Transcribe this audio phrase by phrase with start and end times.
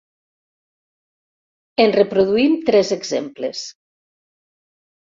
[1.85, 3.65] En reproduïm tres exemples.